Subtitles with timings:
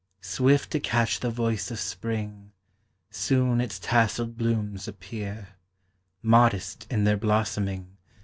[0.23, 2.53] Swift to catch the voice of spring,
[3.11, 5.49] Soon its tasselled blooms appear;
[6.23, 7.97] Modest in their blossoming.